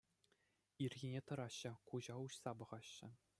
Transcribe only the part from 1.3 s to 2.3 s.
тӑраҫҫӗ, куҫа